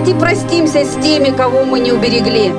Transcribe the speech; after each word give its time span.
Давайте 0.00 0.18
простимся 0.18 0.82
с 0.82 0.94
теми, 1.02 1.28
кого 1.28 1.62
мы 1.64 1.78
не 1.78 1.92
уберегли. 1.92 2.52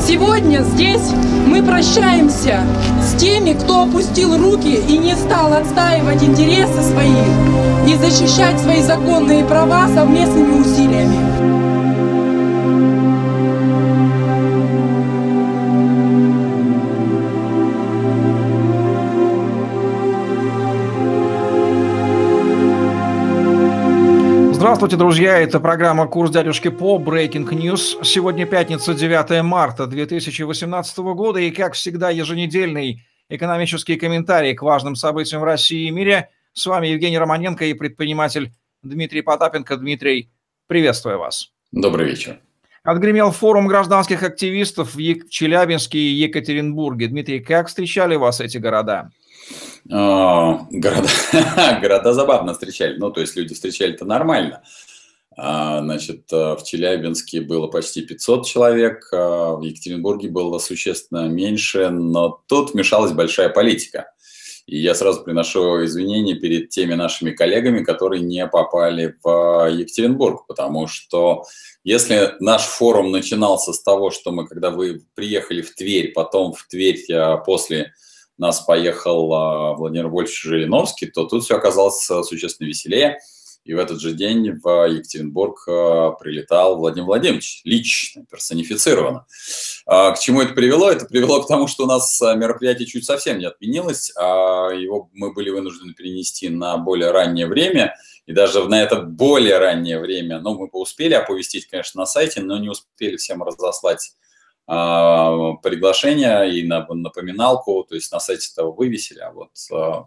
Сегодня 0.00 0.62
здесь 0.62 1.12
мы 1.46 1.62
прощаемся 1.62 2.60
с 3.02 3.20
теми, 3.20 3.52
кто 3.52 3.82
опустил 3.82 4.34
руки 4.38 4.74
и 4.76 4.96
не 4.96 5.14
стал 5.14 5.52
отстаивать 5.52 6.22
интересы 6.22 6.80
свои 6.80 7.10
и 7.86 7.96
защищать 7.96 8.58
свои 8.60 8.80
законные 8.80 9.44
права 9.44 9.88
совместными 9.88 10.58
усилиями. 10.58 11.29
Здравствуйте, 24.70 24.96
друзья! 24.98 25.36
Это 25.40 25.58
программа 25.58 26.06
«Курс 26.06 26.30
дядюшки 26.30 26.68
по 26.68 26.96
Breaking 26.96 27.48
News». 27.48 28.04
Сегодня 28.04 28.46
пятница, 28.46 28.94
9 28.94 29.42
марта 29.42 29.88
2018 29.88 30.98
года. 30.98 31.40
И, 31.40 31.50
как 31.50 31.72
всегда, 31.72 32.10
еженедельный 32.10 33.04
экономический 33.28 33.96
комментарий 33.96 34.54
к 34.54 34.62
важным 34.62 34.94
событиям 34.94 35.40
в 35.40 35.44
России 35.44 35.88
и 35.88 35.90
мире. 35.90 36.28
С 36.52 36.66
вами 36.66 36.86
Евгений 36.86 37.18
Романенко 37.18 37.64
и 37.64 37.74
предприниматель 37.74 38.52
Дмитрий 38.84 39.22
Потапенко. 39.22 39.76
Дмитрий, 39.76 40.30
приветствую 40.68 41.18
вас. 41.18 41.50
Добрый 41.72 42.06
вечер. 42.06 42.38
Отгремел 42.84 43.32
форум 43.32 43.66
гражданских 43.66 44.22
активистов 44.22 44.94
в 44.94 45.28
Челябинске 45.30 45.98
и 45.98 46.12
Екатеринбурге. 46.12 47.08
Дмитрий, 47.08 47.40
как 47.40 47.66
встречали 47.66 48.14
вас 48.14 48.40
эти 48.40 48.58
города? 48.58 49.10
А, 49.90 50.66
города, 50.70 51.08
города 51.80 52.12
забавно 52.12 52.52
встречали. 52.52 52.96
Ну, 52.98 53.10
то 53.10 53.20
есть 53.20 53.36
люди 53.36 53.54
встречали-то 53.54 54.04
нормально. 54.04 54.62
А, 55.36 55.80
значит, 55.80 56.32
э, 56.32 56.54
в 56.54 56.62
Челябинске 56.64 57.40
было 57.40 57.66
почти 57.66 58.02
500 58.02 58.46
человек, 58.46 59.08
а 59.12 59.56
в 59.56 59.62
Екатеринбурге 59.62 60.28
было 60.28 60.58
существенно 60.58 61.28
меньше, 61.28 61.88
но 61.90 62.42
тут 62.46 62.74
вмешалась 62.74 63.12
большая 63.12 63.48
политика. 63.48 64.12
И 64.66 64.78
я 64.78 64.94
сразу 64.94 65.24
приношу 65.24 65.84
извинения 65.84 66.34
перед 66.34 66.68
теми 66.68 66.94
нашими 66.94 67.30
коллегами, 67.30 67.82
которые 67.82 68.22
не 68.22 68.46
попали 68.46 69.16
в 69.22 69.68
Екатеринбург, 69.68 70.46
потому 70.46 70.86
что 70.86 71.44
если 71.82 72.34
наш 72.40 72.62
форум 72.62 73.10
начинался 73.10 73.72
с 73.72 73.82
того, 73.82 74.10
что 74.10 74.30
мы, 74.32 74.46
когда 74.46 74.70
вы 74.70 75.02
приехали 75.14 75.62
в 75.62 75.74
Тверь, 75.74 76.12
потом 76.12 76.52
в 76.52 76.66
Тверь 76.68 76.98
после 77.44 77.94
нас 78.40 78.60
поехал 78.60 79.32
а, 79.32 79.74
Владимир 79.74 80.08
Вольфович 80.08 80.42
Жириновский, 80.42 81.06
то 81.06 81.24
тут 81.24 81.44
все 81.44 81.56
оказалось 81.56 82.10
а, 82.10 82.22
существенно 82.22 82.66
веселее. 82.66 83.18
И 83.62 83.74
в 83.74 83.78
этот 83.78 84.00
же 84.00 84.12
день 84.12 84.58
в 84.58 84.86
Екатеринбург 84.88 85.62
а, 85.68 86.12
прилетал 86.12 86.78
Владимир 86.78 87.06
Владимирович, 87.06 87.60
лично, 87.64 88.24
персонифицированно. 88.30 89.26
К 89.86 90.16
чему 90.20 90.40
это 90.40 90.54
привело? 90.54 90.90
Это 90.90 91.04
привело 91.04 91.42
к 91.42 91.48
тому, 91.48 91.68
что 91.68 91.84
у 91.84 91.86
нас 91.86 92.20
мероприятие 92.20 92.86
чуть 92.86 93.04
совсем 93.04 93.38
не 93.38 93.44
отменилось, 93.44 94.12
а 94.16 94.70
его 94.70 95.10
мы 95.12 95.32
были 95.32 95.50
вынуждены 95.50 95.92
перенести 95.92 96.48
на 96.48 96.78
более 96.78 97.10
раннее 97.10 97.46
время. 97.46 97.94
И 98.26 98.32
даже 98.32 98.64
на 98.68 98.82
это 98.82 99.02
более 99.02 99.58
раннее 99.58 99.98
время, 99.98 100.40
ну, 100.40 100.56
мы 100.56 100.68
успели 100.72 101.14
оповестить, 101.14 101.66
конечно, 101.66 102.00
на 102.00 102.06
сайте, 102.06 102.40
но 102.40 102.58
не 102.58 102.68
успели 102.68 103.16
всем 103.16 103.42
разослать 103.42 104.12
а, 104.12 104.20
приглашение 105.62 106.58
и 106.58 106.66
на 106.66 106.86
напоминалку, 106.88 107.84
то 107.88 107.94
есть 107.96 108.12
на 108.12 108.20
сайте 108.20 108.48
этого 108.52 108.72
вывесили, 108.72 109.18
а 109.18 109.32
вот 109.32 109.50
а, 109.72 110.06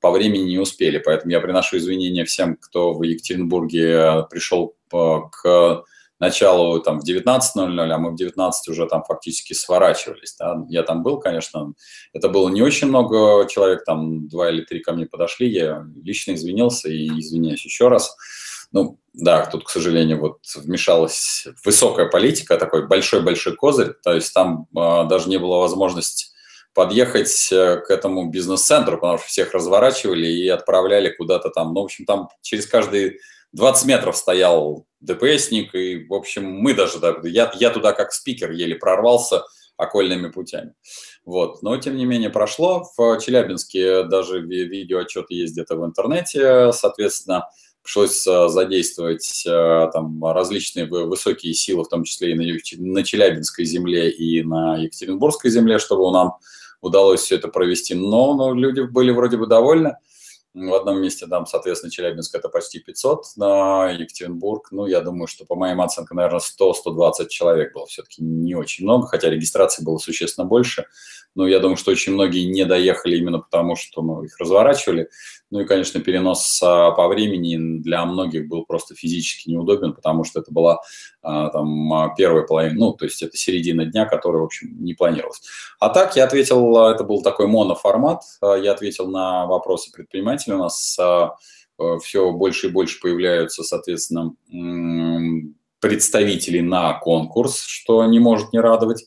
по 0.00 0.10
времени 0.12 0.50
не 0.50 0.58
успели. 0.58 0.98
Поэтому 0.98 1.32
я 1.32 1.40
приношу 1.40 1.78
извинения 1.78 2.24
всем, 2.24 2.56
кто 2.56 2.92
в 2.92 3.02
Екатеринбурге 3.02 4.26
пришел 4.30 4.76
к 4.88 5.84
началу 6.20 6.80
там 6.80 7.00
в 7.00 7.08
19.00, 7.08 7.90
а 7.90 7.98
мы 7.98 8.12
в 8.12 8.16
19 8.16 8.68
уже 8.68 8.86
там 8.86 9.02
фактически 9.04 9.52
сворачивались. 9.52 10.36
Да. 10.38 10.64
Я 10.68 10.82
там 10.82 11.02
был, 11.02 11.18
конечно, 11.18 11.72
это 12.12 12.28
было 12.28 12.48
не 12.48 12.62
очень 12.62 12.88
много 12.88 13.46
человек, 13.48 13.84
там 13.84 14.28
два 14.28 14.50
или 14.50 14.62
три 14.62 14.80
ко 14.80 14.92
мне 14.92 15.06
подошли, 15.06 15.50
я 15.50 15.84
лично 16.02 16.34
извинился 16.34 16.88
и 16.88 17.08
извиняюсь 17.08 17.64
еще 17.64 17.88
раз. 17.88 18.16
Ну, 18.74 18.98
да, 19.12 19.46
тут, 19.46 19.64
к 19.64 19.70
сожалению, 19.70 20.18
вот 20.18 20.38
вмешалась 20.56 21.46
высокая 21.64 22.06
политика, 22.06 22.58
такой 22.58 22.88
большой-большой 22.88 23.54
козырь, 23.54 23.94
то 24.02 24.12
есть 24.12 24.34
там 24.34 24.66
э, 24.76 25.08
даже 25.08 25.28
не 25.28 25.38
было 25.38 25.58
возможности 25.58 26.32
подъехать 26.74 27.52
э, 27.52 27.76
к 27.76 27.88
этому 27.88 28.30
бизнес-центру, 28.30 28.98
потому 28.98 29.18
что 29.18 29.28
всех 29.28 29.54
разворачивали 29.54 30.26
и 30.26 30.48
отправляли 30.48 31.10
куда-то 31.10 31.50
там. 31.50 31.72
Ну, 31.72 31.82
в 31.82 31.84
общем, 31.84 32.04
там 32.04 32.28
через 32.42 32.66
каждые 32.66 33.18
20 33.52 33.86
метров 33.86 34.16
стоял 34.16 34.84
ДПСник, 34.98 35.72
и, 35.76 36.04
в 36.08 36.12
общем, 36.12 36.44
мы 36.50 36.74
даже, 36.74 36.98
я, 37.22 37.52
я 37.54 37.70
туда 37.70 37.92
как 37.92 38.12
спикер 38.12 38.50
еле 38.50 38.74
прорвался 38.74 39.44
окольными 39.76 40.32
путями. 40.32 40.74
Вот. 41.24 41.62
Но, 41.62 41.76
тем 41.76 41.96
не 41.96 42.06
менее, 42.06 42.30
прошло. 42.30 42.84
В 42.96 43.20
Челябинске 43.20 44.02
даже 44.02 44.40
видеоотчеты 44.40 45.34
есть 45.34 45.52
где-то 45.52 45.76
в 45.76 45.84
интернете, 45.84 46.72
соответственно, 46.72 47.48
пришлось 47.84 48.26
э, 48.26 48.48
задействовать 48.48 49.44
э, 49.46 49.90
там 49.92 50.24
различные 50.24 50.86
высокие 50.86 51.52
силы, 51.52 51.84
в 51.84 51.88
том 51.88 52.02
числе 52.02 52.32
и 52.32 52.78
на, 52.78 53.04
Челябинской 53.04 53.66
земле, 53.66 54.10
и 54.10 54.42
на 54.42 54.78
Екатеринбургской 54.78 55.50
земле, 55.50 55.78
чтобы 55.78 56.10
нам 56.10 56.38
удалось 56.80 57.20
все 57.20 57.36
это 57.36 57.48
провести. 57.48 57.94
Но, 57.94 58.34
но 58.34 58.54
люди 58.54 58.80
были 58.80 59.10
вроде 59.10 59.36
бы 59.36 59.46
довольны. 59.46 59.96
В 60.54 60.72
одном 60.72 61.02
месте 61.02 61.26
там, 61.26 61.46
соответственно, 61.46 61.90
Челябинск 61.90 62.34
это 62.34 62.48
почти 62.48 62.78
500, 62.78 63.24
на 63.36 63.90
Екатеринбург, 63.90 64.68
ну, 64.70 64.86
я 64.86 65.00
думаю, 65.00 65.26
что 65.26 65.44
по 65.44 65.56
моим 65.56 65.80
оценкам, 65.80 66.18
наверное, 66.18 66.40
100-120 66.40 67.26
человек 67.28 67.74
было 67.74 67.86
все-таки 67.86 68.22
не 68.22 68.54
очень 68.54 68.84
много, 68.84 69.08
хотя 69.08 69.28
регистрации 69.28 69.84
было 69.84 69.98
существенно 69.98 70.46
больше. 70.46 70.86
Но 71.34 71.48
я 71.48 71.58
думаю, 71.58 71.76
что 71.76 71.90
очень 71.90 72.12
многие 72.12 72.44
не 72.44 72.64
доехали 72.64 73.16
именно 73.16 73.40
потому, 73.40 73.74
что 73.74 74.02
ну, 74.02 74.22
их 74.22 74.38
разворачивали. 74.38 75.10
Ну 75.54 75.60
и, 75.60 75.66
конечно, 75.66 76.00
перенос 76.00 76.60
а, 76.64 76.90
по 76.90 77.06
времени 77.06 77.78
для 77.80 78.04
многих 78.06 78.48
был 78.48 78.64
просто 78.64 78.96
физически 78.96 79.50
неудобен, 79.50 79.92
потому 79.92 80.24
что 80.24 80.40
это 80.40 80.50
была 80.50 80.80
а, 81.22 81.48
там 81.50 81.92
а, 81.92 82.12
первая 82.16 82.42
половина, 82.42 82.74
ну, 82.76 82.92
то 82.92 83.04
есть 83.04 83.22
это 83.22 83.36
середина 83.36 83.84
дня, 83.84 84.04
которая, 84.04 84.42
в 84.42 84.46
общем, 84.46 84.76
не 84.84 84.94
планировалась. 84.94 85.42
А 85.78 85.90
так 85.90 86.16
я 86.16 86.24
ответил, 86.24 86.76
это 86.88 87.04
был 87.04 87.22
такой 87.22 87.46
моноформат, 87.46 88.22
я 88.42 88.72
ответил 88.72 89.06
на 89.06 89.46
вопросы 89.46 89.92
предпринимателей. 89.92 90.56
У 90.56 90.58
нас 90.58 90.98
все 92.02 92.32
больше 92.32 92.66
и 92.66 92.70
больше 92.70 92.98
появляются, 93.00 93.62
соответственно, 93.62 94.34
представителей 95.78 96.62
на 96.62 96.94
конкурс, 96.94 97.60
что 97.60 98.04
не 98.06 98.18
может 98.18 98.52
не 98.52 98.58
радовать 98.58 99.06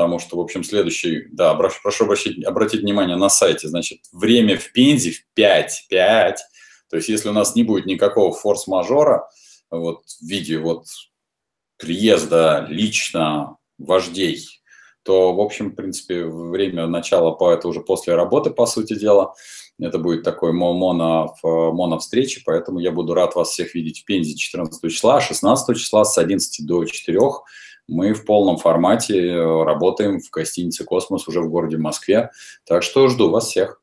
потому 0.00 0.18
что, 0.18 0.38
в 0.38 0.40
общем, 0.40 0.64
следующий, 0.64 1.26
да, 1.30 1.52
прошу 1.54 2.04
обратить, 2.04 2.42
обратить 2.42 2.80
внимание 2.80 3.16
на 3.16 3.28
сайте, 3.28 3.68
значит, 3.68 3.98
время 4.12 4.56
в 4.56 4.72
Пензе 4.72 5.10
в 5.10 5.26
5, 5.34 5.88
5, 5.90 6.38
то 6.88 6.96
есть 6.96 7.10
если 7.10 7.28
у 7.28 7.34
нас 7.34 7.54
не 7.54 7.64
будет 7.64 7.84
никакого 7.84 8.32
форс-мажора, 8.32 9.28
вот 9.70 10.00
в 10.06 10.26
виде 10.26 10.56
вот 10.56 10.86
приезда 11.76 12.64
лично 12.70 13.58
вождей, 13.76 14.46
то, 15.02 15.34
в 15.34 15.40
общем, 15.40 15.72
в 15.72 15.74
принципе, 15.74 16.24
время 16.24 16.86
начала 16.86 17.32
по 17.32 17.60
уже 17.64 17.80
после 17.82 18.14
работы, 18.14 18.48
по 18.48 18.64
сути 18.64 18.94
дела. 18.94 19.34
Это 19.78 19.98
будет 19.98 20.22
такой 20.22 20.52
моно, 20.54 21.34
моно 21.42 21.98
встречи, 21.98 22.42
поэтому 22.44 22.80
я 22.80 22.90
буду 22.90 23.12
рад 23.12 23.34
вас 23.34 23.50
всех 23.50 23.74
видеть 23.74 24.00
в 24.00 24.04
Пензе 24.06 24.34
14 24.34 24.90
числа, 24.90 25.20
16 25.20 25.76
числа 25.76 26.04
с 26.04 26.16
11 26.16 26.66
до 26.66 26.86
4 26.86 27.18
мы 27.90 28.14
в 28.14 28.24
полном 28.24 28.56
формате 28.56 29.28
э, 29.28 29.64
работаем 29.64 30.20
в 30.20 30.30
гостинице 30.30 30.84
«Космос» 30.84 31.26
уже 31.28 31.40
в 31.40 31.50
городе 31.50 31.76
Москве. 31.76 32.30
Так 32.64 32.82
что 32.82 33.08
жду 33.08 33.30
вас 33.30 33.48
всех. 33.48 33.82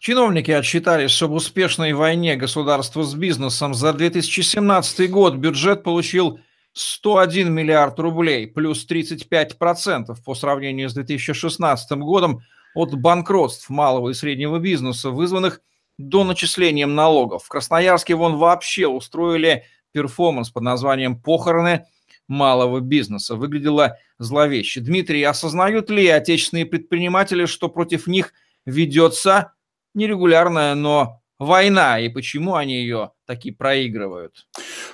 Чиновники 0.00 0.52
отсчитались, 0.52 1.10
что 1.10 1.26
в 1.26 1.34
успешной 1.34 1.92
войне 1.92 2.36
государства 2.36 3.02
с 3.02 3.14
бизнесом 3.14 3.74
за 3.74 3.92
2017 3.92 5.10
год 5.10 5.34
бюджет 5.34 5.82
получил 5.82 6.38
101 6.72 7.52
миллиард 7.52 7.98
рублей, 7.98 8.46
плюс 8.46 8.86
35% 8.88 10.16
по 10.24 10.34
сравнению 10.34 10.88
с 10.88 10.94
2016 10.94 11.98
годом 11.98 12.42
от 12.76 12.94
банкротств 12.94 13.68
малого 13.70 14.10
и 14.10 14.14
среднего 14.14 14.60
бизнеса, 14.60 15.10
вызванных 15.10 15.60
до 15.98 16.22
начислением 16.22 16.94
налогов. 16.94 17.42
В 17.44 17.48
Красноярске 17.48 18.14
вон 18.14 18.36
вообще 18.36 18.86
устроили 18.86 19.64
перформанс 19.90 20.50
под 20.50 20.62
названием 20.62 21.20
«Похороны 21.20 21.86
малого 22.28 22.80
бизнеса. 22.80 23.34
Выглядело 23.34 23.98
зловеще. 24.18 24.80
Дмитрий, 24.80 25.22
осознают 25.24 25.90
ли 25.90 26.06
отечественные 26.06 26.66
предприниматели, 26.66 27.46
что 27.46 27.68
против 27.68 28.06
них 28.06 28.32
ведется 28.66 29.52
нерегулярная, 29.94 30.74
но 30.74 31.20
война, 31.38 31.98
и 32.00 32.08
почему 32.08 32.54
они 32.54 32.76
ее 32.76 33.12
такие 33.26 33.54
проигрывают? 33.54 34.46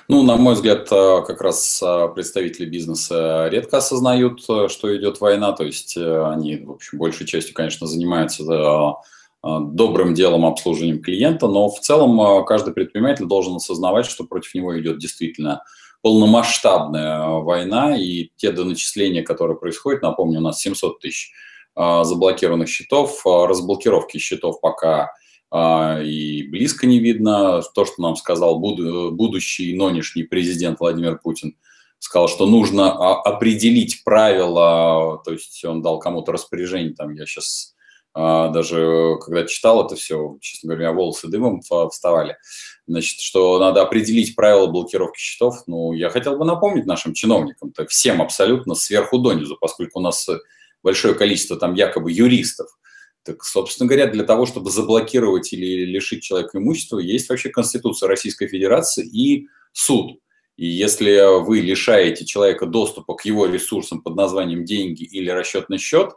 Ну, 0.07 0.21
на 0.23 0.37
мой 0.37 0.53
взгляд, 0.53 0.87
э, 0.91 1.21
как 1.25 1.41
раз 1.41 1.81
э, 1.83 2.09
представители 2.13 2.65
бизнеса 2.65 3.47
редко 3.51 3.77
осознают, 3.77 4.43
э, 4.47 4.67
что 4.69 4.95
идет 4.95 5.19
война, 5.19 5.51
то 5.53 5.63
есть 5.63 5.97
они, 5.97 6.57
в 6.57 6.71
общем, 6.71 6.99
большей 6.99 7.25
частью, 7.25 7.55
конечно, 7.55 7.87
занимаются 7.87 8.43
добрым 9.43 10.15
делом 10.15 10.43
обслуживанием 10.43 11.03
клиента, 11.03 11.47
но 11.47 11.69
в 11.69 11.79
целом 11.79 12.43
каждый 12.45 12.73
предприниматель 12.73 13.25
должен 13.25 13.55
осознавать, 13.55 14.07
что 14.07 14.23
против 14.23 14.55
него 14.55 14.79
идет 14.79 14.97
действительно 14.97 15.61
полномасштабная 16.05 17.25
война, 17.39 17.97
и 17.97 18.29
те 18.35 18.51
доначисления, 18.51 19.23
которые 19.23 19.57
происходят, 19.57 20.03
напомню, 20.03 20.37
у 20.37 20.43
нас 20.43 20.61
700 20.61 20.99
тысяч 20.99 21.31
заблокированных 21.75 22.69
счетов, 22.69 23.25
разблокировки 23.25 24.19
счетов 24.19 24.61
пока 24.61 25.11
а, 25.49 25.99
и 25.99 26.43
близко 26.43 26.85
не 26.85 26.99
видно. 26.99 27.63
То, 27.73 27.85
что 27.85 28.03
нам 28.03 28.15
сказал 28.15 28.59
будущий 28.59 29.75
нынешний 29.75 30.23
президент 30.23 30.79
Владимир 30.79 31.17
Путин, 31.17 31.57
сказал, 31.97 32.27
что 32.27 32.45
нужно 32.45 32.91
а, 32.91 33.21
определить 33.21 34.03
правила, 34.03 35.21
то 35.25 35.31
есть 35.31 35.65
он 35.65 35.81
дал 35.81 35.97
кому-то 35.97 36.31
распоряжение, 36.31 36.93
там 36.93 37.15
я 37.15 37.25
сейчас 37.25 37.73
а, 37.73 37.74
даже 38.15 39.17
когда 39.21 39.45
читал 39.45 39.85
это 39.85 39.95
все, 39.95 40.37
честно 40.39 40.69
говоря, 40.73 40.93
волосы 40.93 41.27
дымом 41.27 41.61
вставали, 41.61 42.37
значит, 42.87 43.19
что 43.19 43.59
надо 43.59 43.81
определить 43.81 44.35
правила 44.35 44.67
блокировки 44.67 45.19
счетов. 45.19 45.63
Ну, 45.67 45.91
я 45.91 46.09
хотел 46.09 46.37
бы 46.37 46.45
напомнить 46.45 46.85
нашим 46.85 47.13
чиновникам, 47.13 47.71
то 47.71 47.85
всем 47.87 48.21
абсолютно 48.21 48.73
сверху 48.75 49.17
донизу, 49.19 49.57
поскольку 49.59 49.99
у 49.99 50.01
нас 50.01 50.29
большое 50.81 51.13
количество 51.13 51.57
там 51.57 51.73
якобы 51.73 52.11
юристов, 52.11 52.69
так, 53.23 53.43
собственно 53.43 53.87
говоря, 53.87 54.05
для 54.05 54.23
того, 54.23 54.45
чтобы 54.45 54.69
заблокировать 54.69 55.51
или 55.51 55.83
лишить 55.83 56.23
человека 56.23 56.59
имущества, 56.59 56.99
есть 56.99 57.27
вообще 57.27 57.49
Конституция 57.49 58.07
Российской 58.07 58.47
Федерации 58.47 59.03
и 59.03 59.47
суд. 59.73 60.19
И 60.57 60.67
если 60.67 61.41
вы 61.43 61.59
лишаете 61.59 62.23
человека 62.23 62.67
доступа 62.67 63.15
к 63.15 63.25
его 63.25 63.47
ресурсам 63.47 64.01
под 64.01 64.15
названием 64.15 64.63
деньги 64.63 65.03
или 65.03 65.29
расчетный 65.31 65.79
счет, 65.79 66.13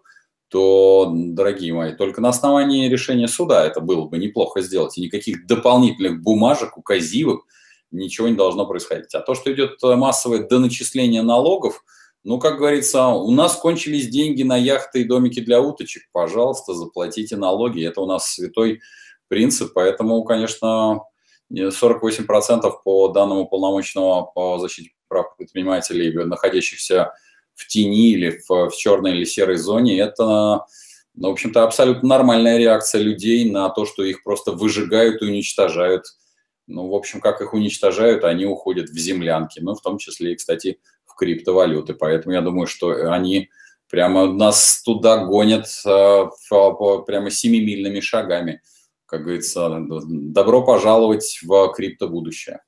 то, 0.48 1.10
дорогие 1.14 1.72
мои, 1.74 1.94
только 1.94 2.20
на 2.20 2.30
основании 2.30 2.88
решения 2.88 3.28
суда 3.28 3.64
это 3.64 3.80
было 3.80 4.06
бы 4.06 4.18
неплохо 4.18 4.62
сделать. 4.62 4.98
И 4.98 5.02
никаких 5.02 5.46
дополнительных 5.46 6.22
бумажек, 6.22 6.76
указивок, 6.76 7.42
ничего 7.90 8.28
не 8.28 8.34
должно 8.34 8.66
происходить. 8.66 9.14
А 9.14 9.20
то, 9.20 9.34
что 9.34 9.52
идет 9.52 9.80
массовое 9.82 10.46
доначисление 10.46 11.22
налогов– 11.22 11.84
ну, 12.24 12.38
как 12.38 12.58
говорится, 12.58 13.06
у 13.06 13.30
нас 13.30 13.56
кончились 13.56 14.08
деньги 14.08 14.42
на 14.42 14.56
яхты 14.56 15.00
и 15.00 15.04
домики 15.04 15.40
для 15.40 15.62
уточек. 15.62 16.02
Пожалуйста, 16.12 16.74
заплатите 16.74 17.36
налоги. 17.36 17.86
Это 17.86 18.00
у 18.00 18.06
нас 18.06 18.32
святой 18.32 18.80
принцип. 19.28 19.72
Поэтому, 19.72 20.22
конечно, 20.24 21.04
48% 21.50 22.70
по 22.84 23.08
данным 23.08 23.38
уполномоченного 23.38 24.24
по 24.34 24.58
защите 24.58 24.90
прав 25.08 25.36
предпринимателей, 25.38 26.12
находящихся 26.24 27.12
тени 27.66 28.10
или 28.10 28.40
в, 28.48 28.70
в 28.70 28.76
черной 28.76 29.12
или 29.12 29.24
серой 29.24 29.56
зоне, 29.56 29.98
это, 29.98 30.66
ну, 31.14 31.28
в 31.28 31.32
общем-то, 31.32 31.64
абсолютно 31.64 32.08
нормальная 32.08 32.58
реакция 32.58 33.00
людей 33.00 33.50
на 33.50 33.68
то, 33.70 33.84
что 33.84 34.04
их 34.04 34.22
просто 34.22 34.52
выжигают 34.52 35.22
и 35.22 35.26
уничтожают. 35.26 36.04
Ну, 36.66 36.88
в 36.88 36.94
общем, 36.94 37.20
как 37.20 37.40
их 37.40 37.54
уничтожают, 37.54 38.24
они 38.24 38.44
уходят 38.44 38.90
в 38.90 38.98
землянки. 38.98 39.58
Ну, 39.60 39.74
в 39.74 39.80
том 39.80 39.98
числе 39.98 40.32
и, 40.32 40.36
кстати, 40.36 40.78
криптовалюты. 41.18 41.94
Поэтому 41.94 42.34
я 42.34 42.40
думаю, 42.40 42.66
что 42.66 43.12
они 43.12 43.50
прямо 43.90 44.32
нас 44.32 44.82
туда 44.82 45.24
гонят 45.24 45.66
э, 45.84 46.24
прямо 47.06 47.30
семимильными 47.30 48.00
шагами. 48.00 48.62
Как 49.04 49.24
говорится, 49.24 49.68
добро 49.80 50.62
пожаловать 50.62 51.40
в 51.42 51.72
криптобудущее. 51.74 52.60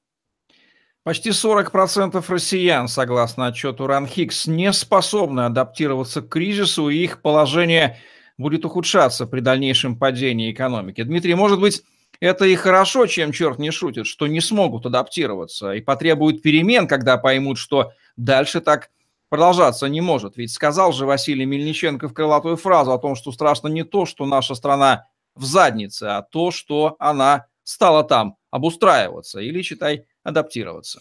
Почти 1.02 1.30
40% 1.30 2.22
россиян, 2.28 2.86
согласно 2.86 3.46
отчету 3.46 3.86
РАНХИКС, 3.86 4.48
не 4.48 4.70
способны 4.72 5.46
адаптироваться 5.46 6.20
к 6.20 6.28
кризису, 6.28 6.90
и 6.90 6.98
их 6.98 7.22
положение 7.22 7.98
будет 8.36 8.66
ухудшаться 8.66 9.26
при 9.26 9.40
дальнейшем 9.40 9.98
падении 9.98 10.52
экономики. 10.52 11.02
Дмитрий, 11.02 11.34
может 11.34 11.58
быть, 11.58 11.82
это 12.20 12.44
и 12.44 12.54
хорошо, 12.54 13.06
чем 13.06 13.32
черт 13.32 13.58
не 13.58 13.70
шутит, 13.70 14.06
что 14.06 14.26
не 14.26 14.42
смогут 14.42 14.84
адаптироваться 14.84 15.72
и 15.72 15.80
потребуют 15.80 16.42
перемен, 16.42 16.86
когда 16.86 17.16
поймут, 17.16 17.56
что 17.56 17.92
дальше 18.18 18.60
так 18.60 18.90
продолжаться 19.30 19.86
не 19.86 20.02
может. 20.02 20.36
Ведь 20.36 20.52
сказал 20.52 20.92
же 20.92 21.06
Василий 21.06 21.46
Мельниченко 21.46 22.08
в 22.08 22.12
крылатую 22.12 22.56
фразу 22.56 22.92
о 22.92 22.98
том, 22.98 23.14
что 23.14 23.32
страшно 23.32 23.68
не 23.68 23.84
то, 23.84 24.04
что 24.04 24.26
наша 24.26 24.54
страна 24.54 25.06
в 25.34 25.46
заднице, 25.46 26.04
а 26.04 26.20
то, 26.20 26.50
что 26.50 26.96
она 26.98 27.46
стала 27.64 28.04
там 28.04 28.36
обустраиваться 28.50 29.40
или, 29.40 29.62
читай, 29.62 30.04
адаптироваться. 30.22 31.00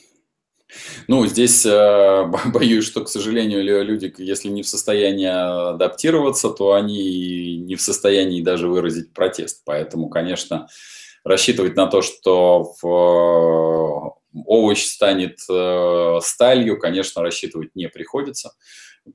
Ну, 1.07 1.25
здесь 1.25 1.65
э, 1.65 2.25
боюсь, 2.53 2.85
что, 2.85 3.03
к 3.03 3.09
сожалению, 3.09 3.63
люди, 3.63 4.13
если 4.17 4.49
не 4.49 4.63
в 4.63 4.67
состоянии 4.67 5.27
адаптироваться, 5.73 6.49
то 6.49 6.73
они 6.73 7.57
не 7.57 7.75
в 7.75 7.81
состоянии 7.81 8.41
даже 8.41 8.67
выразить 8.67 9.13
протест. 9.13 9.63
Поэтому, 9.65 10.09
конечно, 10.09 10.67
рассчитывать 11.23 11.75
на 11.75 11.87
то, 11.87 12.01
что 12.01 12.73
в 12.81 14.15
овощ 14.45 14.85
станет 14.85 15.39
э, 15.49 16.19
сталью, 16.21 16.79
конечно, 16.79 17.21
рассчитывать 17.23 17.75
не 17.75 17.89
приходится. 17.89 18.51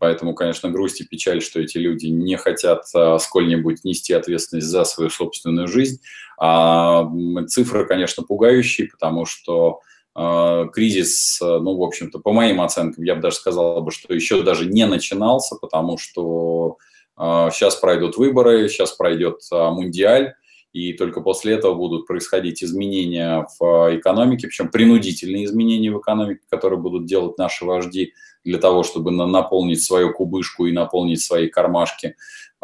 Поэтому, 0.00 0.34
конечно, 0.34 0.70
грусть 0.70 1.02
и 1.02 1.04
печаль, 1.04 1.40
что 1.40 1.60
эти 1.60 1.78
люди 1.78 2.06
не 2.06 2.36
хотят 2.36 2.84
э, 2.94 3.18
сколь-нибудь 3.20 3.84
нести 3.84 4.12
ответственность 4.12 4.66
за 4.66 4.82
свою 4.84 5.08
собственную 5.08 5.68
жизнь. 5.68 6.00
А 6.36 7.08
цифры, 7.46 7.86
конечно, 7.86 8.24
пугающие, 8.24 8.88
потому 8.88 9.24
что 9.24 9.80
э, 9.82 9.93
кризис, 10.14 11.38
ну, 11.40 11.76
в 11.76 11.82
общем-то, 11.82 12.20
по 12.20 12.32
моим 12.32 12.60
оценкам, 12.60 13.02
я 13.04 13.14
бы 13.16 13.20
даже 13.20 13.36
сказал 13.36 13.82
бы, 13.82 13.90
что 13.90 14.14
еще 14.14 14.42
даже 14.42 14.66
не 14.66 14.86
начинался, 14.86 15.56
потому 15.56 15.98
что 15.98 16.76
сейчас 17.16 17.76
пройдут 17.76 18.16
выборы, 18.16 18.68
сейчас 18.68 18.92
пройдет 18.92 19.40
мундиаль, 19.50 20.34
и 20.72 20.92
только 20.92 21.20
после 21.20 21.54
этого 21.54 21.74
будут 21.74 22.06
происходить 22.06 22.62
изменения 22.62 23.46
в 23.58 23.96
экономике, 23.96 24.48
причем 24.48 24.68
принудительные 24.68 25.44
изменения 25.44 25.90
в 25.92 26.00
экономике, 26.00 26.40
которые 26.50 26.80
будут 26.80 27.06
делать 27.06 27.38
наши 27.38 27.64
вожди 27.64 28.12
для 28.44 28.58
того, 28.58 28.82
чтобы 28.82 29.10
наполнить 29.10 29.82
свою 29.82 30.12
кубышку 30.12 30.66
и 30.66 30.72
наполнить 30.72 31.22
свои 31.22 31.48
кармашки. 31.48 32.16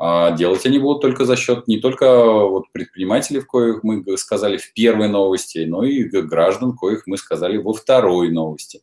А 0.02 0.30
делать 0.30 0.64
они 0.64 0.78
будут 0.78 1.02
только 1.02 1.26
за 1.26 1.36
счет 1.36 1.68
не 1.68 1.78
только 1.78 2.24
вот 2.24 2.72
предпринимателей, 2.72 3.40
в 3.40 3.46
коих 3.46 3.82
мы 3.82 4.02
сказали 4.16 4.56
в 4.56 4.72
первой 4.72 5.08
новости, 5.08 5.66
но 5.68 5.84
и 5.84 6.04
граждан, 6.04 6.74
коих 6.74 7.02
мы 7.04 7.18
сказали 7.18 7.58
во 7.58 7.74
второй 7.74 8.30
новости. 8.30 8.80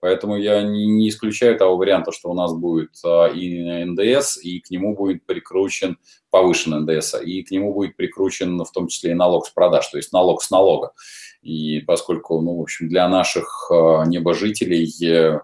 Поэтому 0.00 0.36
я 0.36 0.60
не, 0.62 1.08
исключаю 1.08 1.56
того 1.56 1.78
варианта, 1.78 2.12
что 2.12 2.28
у 2.28 2.34
нас 2.34 2.52
будет 2.52 2.90
а, 3.02 3.28
и 3.28 3.84
НДС, 3.86 4.36
и 4.44 4.60
к 4.60 4.68
нему 4.68 4.94
будет 4.94 5.24
прикручен 5.24 5.96
повышенный 6.30 6.80
НДС, 6.80 7.14
и 7.14 7.42
к 7.44 7.50
нему 7.50 7.72
будет 7.72 7.96
прикручен 7.96 8.62
в 8.62 8.70
том 8.70 8.88
числе 8.88 9.12
и 9.12 9.14
налог 9.14 9.46
с 9.46 9.50
продаж, 9.50 9.88
то 9.88 9.96
есть 9.96 10.12
налог 10.12 10.42
с 10.42 10.50
налога. 10.50 10.92
И 11.40 11.80
поскольку, 11.80 12.42
ну, 12.42 12.58
в 12.58 12.60
общем, 12.60 12.90
для 12.90 13.08
наших 13.08 13.70
а, 13.70 14.04
небожителей, 14.04 14.92
э, 15.02 15.40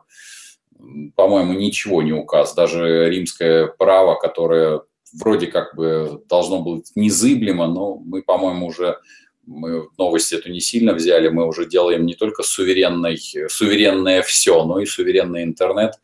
по-моему, 1.16 1.54
ничего 1.54 2.02
не 2.02 2.12
указ. 2.12 2.52
Даже 2.54 3.08
римское 3.08 3.68
право, 3.68 4.16
которое 4.16 4.82
вроде 5.14 5.46
как 5.46 5.74
бы 5.76 6.22
должно 6.28 6.60
быть 6.60 6.90
незыблемо, 6.94 7.66
но 7.66 7.96
мы, 7.96 8.22
по-моему, 8.22 8.66
уже 8.66 8.98
мы 9.46 9.88
новость 9.98 10.32
эту 10.32 10.50
не 10.50 10.60
сильно 10.60 10.94
взяли, 10.94 11.28
мы 11.28 11.46
уже 11.46 11.66
делаем 11.66 12.06
не 12.06 12.14
только 12.14 12.42
суверенный, 12.42 13.18
суверенное 13.48 14.22
все, 14.22 14.64
но 14.64 14.80
и 14.80 14.86
суверенный 14.86 15.44
интернет. 15.44 15.94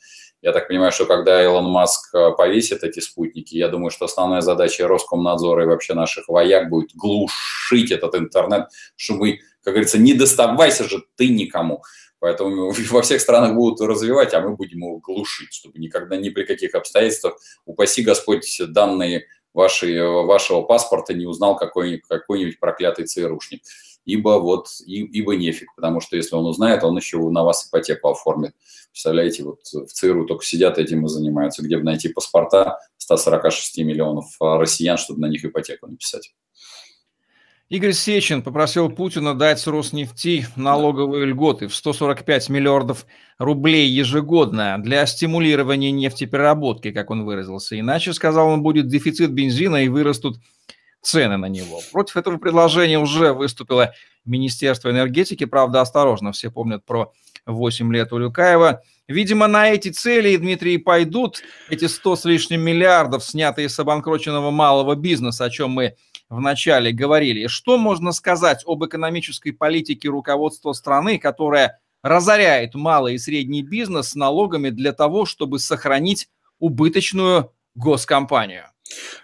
Я 0.43 0.53
так 0.53 0.69
понимаю, 0.69 0.91
что 0.91 1.05
когда 1.05 1.43
Илон 1.45 1.67
Маск 1.67 2.15
э, 2.15 2.31
повесит 2.37 2.83
эти 2.83 3.01
спутники, 3.01 3.57
я 3.57 3.69
думаю, 3.69 3.91
что 3.91 4.07
основная 4.07 4.41
задача 4.41 4.89
Роскомнадзора 4.89 5.65
и 5.65 5.67
вообще 5.67 5.93
наших 5.93 6.29
вояк 6.29 6.71
будет 6.71 6.95
глушить 6.95 7.91
этот 7.91 8.15
интернет, 8.15 8.69
чтобы, 8.97 9.41
как 9.63 9.75
говорится, 9.75 9.99
не 9.99 10.15
доставайся 10.15 10.85
же 10.85 11.03
ты 11.17 11.29
никому. 11.29 11.83
Поэтому 12.21 12.71
во 12.91 13.03
всех 13.03 13.21
странах 13.21 13.55
будут 13.55 13.81
развивать, 13.81 14.33
а 14.35 14.41
мы 14.41 14.55
будем 14.55 14.79
его 14.79 14.99
глушить, 14.99 15.53
чтобы 15.53 15.79
никогда 15.79 16.17
ни 16.17 16.29
при 16.29 16.45
каких 16.45 16.75
обстоятельствах, 16.75 17.39
упаси 17.65 18.03
Господь, 18.03 18.61
данные 18.69 19.27
вашей, 19.53 20.01
вашего 20.07 20.63
паспорта 20.63 21.15
не 21.15 21.27
узнал 21.27 21.57
какой-нибудь, 21.57 22.05
какой 22.07 22.57
проклятый 22.61 23.07
ЦРУшник. 23.07 23.63
Ибо 24.05 24.39
вот, 24.39 24.69
и, 24.87 25.03
ибо 25.03 25.37
нефиг, 25.37 25.69
потому 25.77 26.01
что 26.01 26.17
если 26.17 26.35
он 26.35 26.47
узнает, 26.47 26.85
он 26.85 26.97
еще 26.97 27.19
на 27.19 27.45
вас 27.45 27.69
ипотеку 27.69 28.09
оформит. 28.09 28.55
Представляете, 28.91 29.45
вот 29.45 29.61
в 29.65 29.87
ЦРУ 29.89 30.27
только 30.27 30.45
сидят 30.45 30.79
этим 30.79 31.05
и 31.05 31.09
занимаются, 31.09 31.63
где 31.63 31.77
бы 31.77 31.85
найти 31.85 32.09
паспорта 32.09 32.79
146 32.97 33.79
миллионов 33.79 34.27
россиян, 34.41 34.97
чтобы 34.97 35.21
на 35.21 35.27
них 35.27 35.45
ипотеку 35.45 35.87
написать. 35.87 36.33
Игорь 37.71 37.93
Сечин 37.93 38.43
попросил 38.43 38.91
Путина 38.91 39.33
дать 39.33 39.65
Роснефти 39.65 40.45
налоговые 40.57 41.25
льготы 41.27 41.69
в 41.69 41.75
145 41.77 42.49
миллиардов 42.49 43.07
рублей 43.39 43.89
ежегодно 43.89 44.77
для 44.83 45.07
стимулирования 45.07 45.93
нефтепереработки, 45.93 46.91
как 46.91 47.11
он 47.11 47.25
выразился. 47.25 47.79
Иначе, 47.79 48.13
сказал 48.13 48.49
он, 48.49 48.65
будет 48.65 48.89
дефицит 48.89 49.31
бензина 49.31 49.85
и 49.85 49.89
вырастут 49.89 50.39
цены 51.01 51.37
на 51.37 51.47
него. 51.47 51.81
Против 51.93 52.17
этого 52.17 52.39
предложения 52.39 52.99
уже 52.99 53.33
выступило 53.33 53.95
Министерство 54.25 54.91
энергетики, 54.91 55.45
правда, 55.45 55.81
осторожно, 55.81 56.33
все 56.33 56.51
помнят 56.51 56.85
про 56.85 57.13
8 57.47 57.95
лет 57.95 58.13
Улюкаева. 58.13 58.83
Видимо, 59.07 59.47
на 59.47 59.71
эти 59.71 59.91
цели, 59.91 60.37
Дмитрий, 60.37 60.79
пойдут 60.79 61.43
эти 61.69 61.85
100 61.85 62.17
с 62.17 62.25
лишним 62.25 62.63
миллиардов, 62.63 63.25
снятые 63.25 63.69
с 63.69 63.79
обанкроченного 63.79 64.51
малого 64.51 64.97
бизнеса, 64.97 65.45
о 65.45 65.51
чем 65.51 65.71
мы 65.71 65.95
вначале 66.31 66.93
говорили. 66.93 67.49
Что 67.49 67.77
можно 67.77 68.13
сказать 68.13 68.63
об 68.67 68.85
экономической 68.85 69.51
политике 69.51 70.09
руководства 70.09 70.73
страны, 70.73 71.19
которая 71.19 71.81
разоряет 72.03 72.75
малый 72.75 73.17
и 73.17 73.19
средний 73.19 73.63
бизнес 73.63 74.15
налогами 74.15 74.71
для 74.71 74.93
того, 74.93 75.27
чтобы 75.27 75.59
сохранить 75.59 76.29
убыточную 76.59 77.53
госкомпанию? 77.75 78.65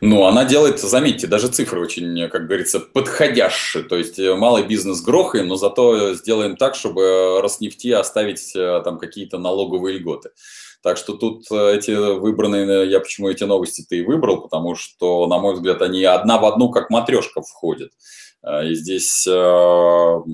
Ну, 0.00 0.26
она 0.26 0.44
делает, 0.44 0.78
заметьте, 0.80 1.26
даже 1.26 1.48
цифры 1.48 1.80
очень, 1.80 2.28
как 2.28 2.46
говорится, 2.46 2.78
подходящие. 2.78 3.82
То 3.82 3.96
есть 3.96 4.18
э, 4.18 4.34
малый 4.36 4.64
бизнес 4.64 5.00
грохаем, 5.00 5.48
но 5.48 5.56
зато 5.56 6.14
сделаем 6.14 6.56
так, 6.56 6.76
чтобы 6.76 7.40
Роснефти 7.42 7.88
оставить 7.88 8.54
э, 8.54 8.80
там 8.84 8.98
какие-то 8.98 9.38
налоговые 9.38 9.98
льготы. 9.98 10.30
Так 10.82 10.96
что 10.96 11.14
тут 11.14 11.44
э, 11.50 11.76
эти 11.76 11.90
выбранные, 11.90 12.90
я 12.90 13.00
почему 13.00 13.28
эти 13.28 13.44
новости-то 13.44 13.94
и 13.96 14.04
выбрал, 14.04 14.40
потому 14.40 14.74
что, 14.74 15.26
на 15.26 15.38
мой 15.38 15.54
взгляд, 15.54 15.82
они 15.82 16.04
одна 16.04 16.38
в 16.38 16.44
одну, 16.44 16.70
как 16.70 16.90
матрешка 16.90 17.42
входят. 17.42 17.90
И 18.64 18.74
здесь, 18.74 19.26
ну, 19.26 20.24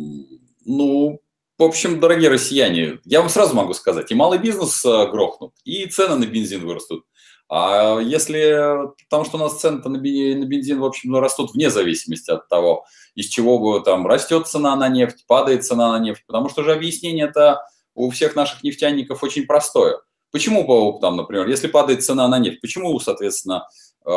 в 1.59 1.63
общем, 1.63 1.99
дорогие 1.99 2.29
россияне, 2.29 2.99
я 3.05 3.21
вам 3.21 3.31
сразу 3.31 3.55
могу 3.55 3.73
сказать, 3.73 4.11
и 4.11 4.15
малый 4.15 4.39
бизнес 4.39 4.85
грохнут, 4.85 5.53
и 5.65 5.87
цены 5.87 6.17
на 6.17 6.27
бензин 6.27 6.67
вырастут. 6.67 7.05
А 7.49 8.01
если, 8.01 8.89
потому 9.05 9.25
что 9.25 9.37
у 9.37 9.41
нас 9.41 9.61
цены 9.61 9.83
на 9.87 9.99
бензин, 9.99 10.81
в 10.81 10.85
общем, 10.85 11.17
растут 11.17 11.53
вне 11.55 11.71
зависимости 11.71 12.31
от 12.31 12.49
того, 12.49 12.85
из 13.15 13.27
чего 13.29 13.81
там 13.81 14.07
растет 14.07 14.47
цена 14.47 14.75
на 14.77 14.89
нефть, 14.89 15.25
падает 15.27 15.65
цена 15.65 15.93
на 15.93 15.99
нефть, 15.99 16.25
потому 16.27 16.49
что 16.49 16.65
же 16.65 16.73
объяснение 16.73 17.27
это 17.27 17.63
у 17.95 18.11
всех 18.11 18.37
наших 18.37 18.63
нефтяников 18.63 19.23
очень 19.23 19.47
простое. 19.47 20.01
Почему, 20.33 20.99
там, 21.01 21.17
например, 21.17 21.47
если 21.47 21.69
падает 21.69 22.03
цена 22.03 22.27
на 22.27 22.39
нефть, 22.39 22.61
почему, 22.61 22.99
соответственно, 22.99 23.69
э, 24.05 24.11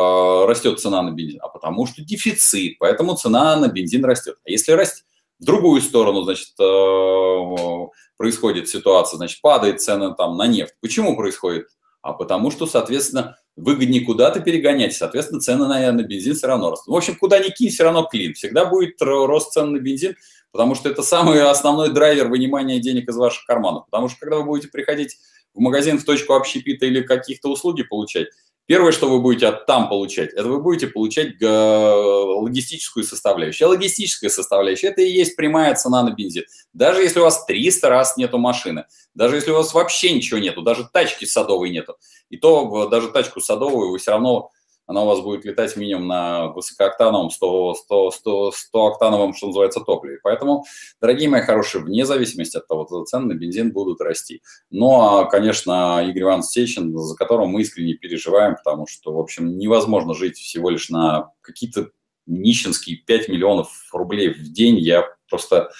растет 0.46 0.80
цена 0.80 1.02
на 1.02 1.10
бензин? 1.10 1.38
А 1.42 1.48
потому 1.48 1.86
что 1.86 2.02
дефицит, 2.02 2.78
поэтому 2.78 3.14
цена 3.14 3.54
на 3.56 3.68
бензин 3.68 4.04
растет. 4.04 4.36
А 4.44 4.50
если 4.50 4.72
растет 4.72 5.04
в 5.38 5.44
другую 5.44 5.82
сторону, 5.82 6.22
значит, 6.22 6.48
э, 6.58 7.86
происходит 8.16 8.68
ситуация, 8.68 9.18
значит, 9.18 9.40
падает 9.40 9.80
цена 9.80 10.14
там 10.14 10.36
на 10.36 10.46
нефть. 10.46 10.74
Почему 10.80 11.16
происходит 11.16 11.68
а 12.06 12.12
потому 12.12 12.52
что, 12.52 12.66
соответственно, 12.66 13.36
выгоднее 13.56 14.04
куда-то 14.04 14.38
перегонять, 14.38 14.94
соответственно, 14.94 15.40
цены 15.40 15.66
на, 15.66 15.90
на 15.90 16.02
бензин 16.02 16.36
все 16.36 16.46
равно 16.46 16.70
растут. 16.70 16.86
В 16.86 16.96
общем, 16.96 17.16
куда 17.16 17.40
ни 17.40 17.48
кинь, 17.48 17.70
все 17.70 17.82
равно 17.82 18.04
клин. 18.04 18.34
Всегда 18.34 18.64
будет 18.64 18.94
рост 19.00 19.52
цен 19.52 19.72
на 19.72 19.78
бензин, 19.78 20.14
потому 20.52 20.76
что 20.76 20.88
это 20.88 21.02
самый 21.02 21.42
основной 21.50 21.92
драйвер 21.92 22.28
вынимания 22.28 22.78
денег 22.78 23.08
из 23.08 23.16
ваших 23.16 23.44
карманов. 23.44 23.86
Потому 23.86 24.08
что 24.08 24.20
когда 24.20 24.36
вы 24.36 24.44
будете 24.44 24.68
приходить 24.68 25.16
в 25.56 25.60
магазин 25.60 25.98
в 25.98 26.04
точку 26.04 26.34
общепита 26.34 26.86
или 26.86 27.02
каких-то 27.02 27.50
услуги 27.50 27.82
получать, 27.82 28.28
Первое, 28.68 28.90
что 28.90 29.08
вы 29.08 29.20
будете 29.20 29.52
там 29.52 29.88
получать, 29.88 30.32
это 30.32 30.48
вы 30.48 30.60
будете 30.60 30.88
получать 30.88 31.40
логистическую 31.40 33.04
составляющую. 33.04 33.68
А 33.68 33.70
логистическая 33.70 34.28
составляющая– 34.28 34.88
это 34.88 35.02
и 35.02 35.08
есть 35.08 35.36
прямая 35.36 35.72
цена 35.76 36.02
на 36.02 36.10
бензин. 36.10 36.42
Даже 36.72 37.02
если 37.02 37.20
у 37.20 37.22
вас 37.22 37.46
300 37.46 37.88
раз 37.88 38.16
нету 38.16 38.38
машины, 38.38 38.86
даже 39.14 39.36
если 39.36 39.52
у 39.52 39.54
вас 39.54 39.72
вообще 39.72 40.12
ничего 40.12 40.40
нету, 40.40 40.62
даже 40.62 40.88
тачки 40.92 41.26
садовой 41.26 41.70
нету, 41.70 41.96
и 42.28 42.38
то 42.38 42.88
даже 42.88 43.12
тачку 43.12 43.40
садовую 43.40 43.92
вы 43.92 43.98
все 43.98 44.10
равно 44.10 44.50
она 44.86 45.02
у 45.02 45.06
вас 45.06 45.20
будет 45.20 45.44
летать 45.44 45.76
минимум 45.76 46.06
на 46.06 46.46
высокооктановом 46.48 47.30
100, 47.30 47.74
100, 47.74 48.10
100, 48.12 48.52
100 48.52 48.86
октановом, 48.86 49.34
что 49.34 49.48
называется, 49.48 49.80
топливе. 49.80 50.18
Поэтому, 50.22 50.64
дорогие 51.00 51.28
мои 51.28 51.42
хорошие, 51.42 51.82
вне 51.82 52.06
зависимости 52.06 52.56
от 52.56 52.68
того, 52.68 52.84
цены 53.04 53.26
на 53.26 53.34
бензин 53.36 53.72
будут 53.72 54.00
расти. 54.00 54.42
Но, 54.70 55.26
конечно, 55.26 56.04
Игорь 56.08 56.22
Иванович 56.22 56.46
Сечин, 56.46 56.96
за 56.96 57.16
которого 57.16 57.46
мы 57.46 57.62
искренне 57.62 57.94
переживаем, 57.94 58.54
потому 58.54 58.86
что, 58.86 59.12
в 59.12 59.18
общем, 59.18 59.58
невозможно 59.58 60.14
жить 60.14 60.36
всего 60.36 60.70
лишь 60.70 60.88
на 60.88 61.32
какие-то 61.40 61.90
нищенские 62.26 62.98
5 62.98 63.28
миллионов 63.28 63.70
рублей 63.92 64.34
в 64.34 64.52
день. 64.52 64.78
Я 64.78 65.08
просто 65.28 65.70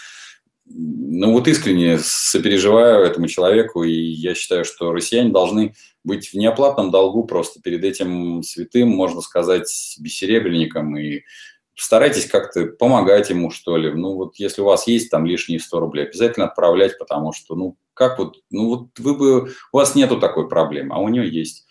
ну 0.69 1.33
вот 1.33 1.47
искренне 1.47 1.99
сопереживаю 1.99 3.05
этому 3.05 3.29
человеку, 3.29 3.85
и 3.85 3.93
я 3.93 4.35
считаю, 4.35 4.65
что 4.65 4.93
россияне 4.93 5.31
должны 5.31 5.75
быть 6.07 6.29
в 6.29 6.35
неоплатном 6.35 6.91
долгу 6.91 7.25
просто 7.25 7.61
перед 7.61 7.85
этим 7.85 8.43
святым, 8.43 8.89
можно 8.89 9.21
сказать, 9.21 9.97
бессеребренником, 9.99 10.97
и 10.97 11.23
старайтесь 11.75 12.27
как-то 12.27 12.67
помогать 12.67 13.29
ему, 13.31 13.51
что 13.51 13.77
ли. 13.77 13.93
Ну 13.93 14.15
вот 14.15 14.37
если 14.37 14.63
у 14.63 14.67
вас 14.67 14.87
есть 14.87 15.11
там 15.11 15.27
лишние 15.27 15.61
100 15.61 15.81
рублей, 15.81 16.07
обязательно 16.07 16.47
отправлять, 16.47 16.99
потому 16.99 17.33
что, 17.33 17.55
ну 17.55 17.77
как 17.93 18.19
вот, 18.19 18.37
ну 18.51 18.69
вот 18.69 18.99
вы 18.99 19.17
бы, 19.17 19.51
у 19.73 19.77
вас 19.77 19.95
нету 19.95 20.19
такой 20.19 20.49
проблемы, 20.49 20.95
а 20.95 20.99
у 20.99 21.09
нее 21.09 21.29
есть 21.29 21.67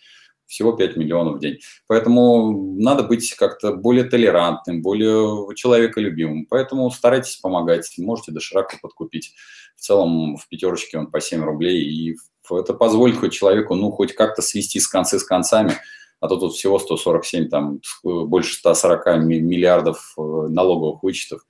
всего 0.46 0.72
5 0.72 0.96
миллионов 0.96 1.36
в 1.36 1.40
день. 1.40 1.58
Поэтому 1.86 2.76
надо 2.78 3.02
быть 3.02 3.34
как-то 3.34 3.72
более 3.72 4.04
толерантным, 4.04 4.82
более 4.82 5.54
человеколюбимым. 5.54 6.46
Поэтому 6.46 6.90
старайтесь 6.90 7.36
помогать. 7.36 7.92
Можете 7.98 8.32
доширака 8.32 8.78
подкупить. 8.80 9.34
В 9.76 9.80
целом 9.80 10.36
в 10.36 10.48
пятерочке 10.48 10.98
он 10.98 11.10
по 11.10 11.20
7 11.20 11.42
рублей. 11.42 11.82
И 11.82 12.16
это 12.50 12.74
позволит 12.74 13.18
хоть 13.18 13.32
человеку, 13.32 13.74
ну, 13.74 13.90
хоть 13.90 14.14
как-то 14.14 14.42
свести 14.42 14.80
с 14.80 14.88
концы 14.88 15.18
с 15.18 15.24
концами. 15.24 15.72
А 16.20 16.28
то 16.28 16.36
тут 16.36 16.54
всего 16.54 16.78
147, 16.78 17.48
там 17.48 17.80
больше 18.02 18.54
140 18.54 19.06
миллиардов 19.24 20.14
э, 20.16 20.20
налоговых 20.20 21.02
вычетов. 21.02 21.42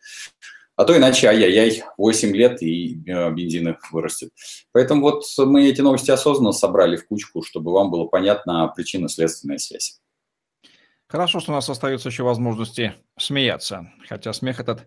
А 0.75 0.85
то 0.85 0.97
иначе, 0.97 1.29
ай-яй-яй, 1.29 1.85
8 1.97 2.37
лет 2.37 2.63
и 2.63 2.99
э, 3.07 3.31
бензин 3.31 3.79
вырастет. 3.93 4.31
Поэтому 4.73 5.03
вот 5.03 5.25
мы 5.39 5.69
эти 5.69 5.81
новости 5.81 6.11
осознанно 6.11 6.53
собрали 6.53 6.97
в 6.97 7.07
кучку, 7.07 7.43
чтобы 7.43 7.73
вам 7.73 7.91
было 7.91 8.05
понятна 8.05 8.71
причинно-следственная 8.77 9.59
связь. 9.59 10.01
Хорошо, 11.09 11.41
что 11.41 11.53
у 11.53 11.55
нас 11.55 11.69
остаются 11.71 12.09
еще 12.09 12.25
возможности 12.25 12.95
смеяться, 13.17 13.91
хотя 14.09 14.33
смех 14.33 14.61
этот 14.61 14.87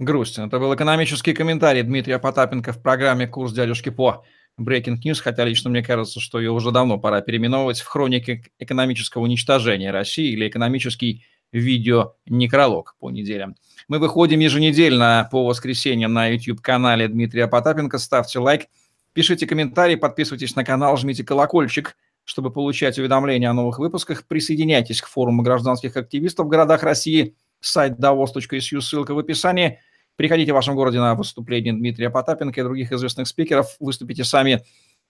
грустен. 0.00 0.44
Это 0.44 0.58
был 0.58 0.74
экономический 0.74 1.34
комментарий 1.34 1.82
Дмитрия 1.82 2.18
Потапенко 2.18 2.72
в 2.72 2.82
программе 2.82 3.28
«Курс 3.28 3.52
дядюшки 3.52 3.90
по 3.90 4.24
Breaking 4.60 4.98
News», 5.04 5.20
хотя 5.20 5.44
лично 5.44 5.70
мне 5.70 5.82
кажется, 5.82 6.20
что 6.20 6.38
ее 6.38 6.50
уже 6.50 6.70
давно 6.70 6.98
пора 6.98 7.20
переименовывать 7.20 7.80
в 7.80 7.86
хронике 7.86 8.44
экономического 8.58 9.22
уничтожения 9.22 9.90
России 9.90 10.32
или 10.32 10.48
экономический 10.48 11.24
видео-некролог 11.52 12.96
по 12.98 13.10
неделям. 13.10 13.56
Мы 13.88 13.98
выходим 13.98 14.40
еженедельно 14.40 15.28
по 15.30 15.44
воскресеньям 15.44 16.12
на 16.12 16.28
YouTube-канале 16.28 17.08
Дмитрия 17.08 17.48
Потапенко. 17.48 17.98
Ставьте 17.98 18.38
лайк, 18.38 18.66
пишите 19.12 19.46
комментарии, 19.46 19.96
подписывайтесь 19.96 20.54
на 20.54 20.64
канал, 20.64 20.96
жмите 20.96 21.24
колокольчик, 21.24 21.96
чтобы 22.24 22.52
получать 22.52 22.98
уведомления 22.98 23.50
о 23.50 23.54
новых 23.54 23.78
выпусках. 23.78 24.26
Присоединяйтесь 24.26 25.02
к 25.02 25.06
форуму 25.06 25.42
гражданских 25.42 25.96
активистов 25.96 26.46
в 26.46 26.48
городах 26.48 26.82
России. 26.82 27.34
Сайт 27.60 27.98
davos.su, 27.98 28.80
ссылка 28.80 29.14
в 29.14 29.18
описании. 29.18 29.80
Приходите 30.20 30.52
в 30.52 30.54
вашем 30.54 30.74
городе 30.74 30.98
на 30.98 31.14
выступление 31.14 31.72
Дмитрия 31.72 32.10
Потапенко 32.10 32.60
и 32.60 32.62
других 32.62 32.92
известных 32.92 33.26
спикеров. 33.26 33.74
Выступите 33.80 34.22
сами 34.22 34.62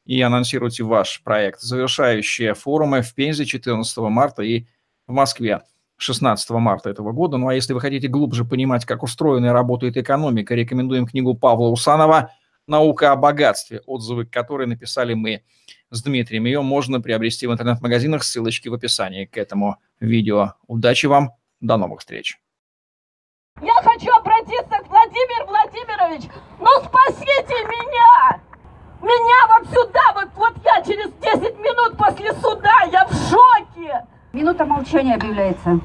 и 0.05 0.21
анонсируйте 0.21 0.85
ваш 0.85 1.21
проект. 1.25 1.63
Завершающие 1.63 2.55
форумы 2.55 3.03
в 3.03 3.13
Пензе 3.17 3.45
14 3.45 3.99
марта 3.99 4.43
и 4.45 4.67
в 5.09 5.13
Москве 5.13 5.63
16 5.97 6.51
марта 6.51 6.91
этого 6.91 7.11
года. 7.11 7.39
Ну 7.39 7.49
а 7.49 7.55
если 7.57 7.73
вы 7.73 7.81
хотите 7.81 8.07
глубже 8.07 8.45
понимать, 8.45 8.85
как 8.85 9.03
устроена 9.03 9.47
и 9.47 9.49
работает 9.49 9.97
экономика, 9.97 10.55
рекомендуем 10.55 11.09
книгу 11.09 11.35
Павла 11.35 11.71
Усанова 11.71 12.31
«Наука 12.69 13.11
о 13.11 13.17
богатстве», 13.17 13.81
отзывы 13.87 14.27
которой 14.27 14.69
написали 14.69 15.15
мы 15.15 15.43
с 15.91 16.05
Дмитрием. 16.05 16.45
Ее 16.45 16.63
можно 16.63 17.01
приобрести 17.01 17.49
в 17.49 17.53
интернет-магазинах, 17.53 18.23
ссылочки 18.23 18.69
в 18.69 18.75
описании 18.75 19.25
к 19.25 19.37
этому 19.37 19.79
видео. 19.99 20.55
Удачи 20.69 21.07
вам, 21.07 21.33
до 21.61 21.79
новых 21.79 21.99
встреч! 21.99 22.39
Я 23.63 23.75
хочу 23.83 24.11
обратиться 24.17 24.79
к 24.79 24.89
Владимиру 24.89 25.47
Владимирович, 25.49 26.31
ну 26.59 26.69
спасите 26.83 27.55
меня! 27.67 28.41
Меня 29.03 29.47
вот 29.49 29.69
сюда, 29.69 30.01
вот, 30.15 30.29
вот 30.37 30.55
я 30.65 30.83
через 30.83 31.13
10 31.13 31.59
минут 31.59 31.99
после 31.99 32.33
суда, 32.35 32.73
я 32.91 33.05
в 33.05 33.13
шоке! 33.13 34.07
Минута 34.33 34.65
молчания 34.65 35.15
объявляется. 35.15 35.79